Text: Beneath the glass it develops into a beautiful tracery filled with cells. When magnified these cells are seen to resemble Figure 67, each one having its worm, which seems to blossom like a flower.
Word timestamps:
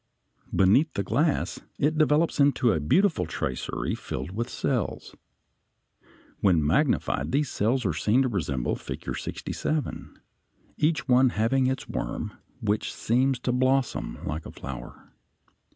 Beneath 0.55 0.91
the 0.95 1.03
glass 1.03 1.59
it 1.77 1.95
develops 1.95 2.39
into 2.39 2.71
a 2.73 2.79
beautiful 2.79 3.27
tracery 3.27 3.93
filled 3.93 4.31
with 4.31 4.49
cells. 4.49 5.15
When 6.39 6.65
magnified 6.65 7.31
these 7.31 7.49
cells 7.51 7.85
are 7.85 7.93
seen 7.93 8.23
to 8.23 8.27
resemble 8.27 8.75
Figure 8.75 9.13
67, 9.13 10.17
each 10.77 11.07
one 11.07 11.29
having 11.29 11.67
its 11.67 11.87
worm, 11.87 12.33
which 12.61 12.91
seems 12.91 13.37
to 13.41 13.51
blossom 13.51 14.17
like 14.25 14.47
a 14.47 14.51
flower. 14.51 15.11